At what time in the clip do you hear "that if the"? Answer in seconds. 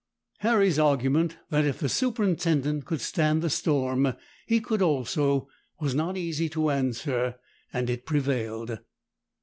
1.51-1.87